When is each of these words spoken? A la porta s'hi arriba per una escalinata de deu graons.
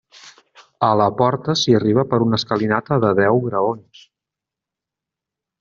A 0.87 0.87
la 1.01 1.05
porta 1.19 1.55
s'hi 1.63 1.75
arriba 1.81 2.07
per 2.13 2.21
una 2.29 2.39
escalinata 2.41 2.99
de 3.07 3.13
deu 3.23 3.45
graons. 3.47 4.05